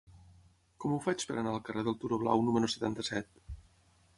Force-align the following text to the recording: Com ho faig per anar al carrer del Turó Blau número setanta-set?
Com 0.83 0.95
ho 0.95 1.01
faig 1.03 1.25
per 1.31 1.35
anar 1.41 1.53
al 1.57 1.61
carrer 1.67 1.83
del 1.89 1.99
Turó 2.05 2.19
Blau 2.25 2.45
número 2.49 2.71
setanta-set? 2.77 3.31